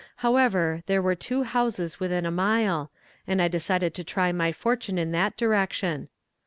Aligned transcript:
However, 0.25 0.81
there 0.87 0.99
were 0.99 1.13
two 1.13 1.43
houses 1.43 1.99
within 1.99 2.25
a 2.25 2.31
mile, 2.31 2.89
and 3.27 3.39
I 3.39 3.47
decided 3.47 3.93
to 3.93 4.03
try 4.03 4.31
my 4.31 4.51
fortune 4.51 4.97
in 4.97 5.11
that 5.11 5.37
direction. 5.37 6.09